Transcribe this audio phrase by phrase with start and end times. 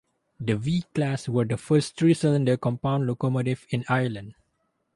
[0.39, 4.33] The V class were the first three-cylinder compound locomotives in Ireland.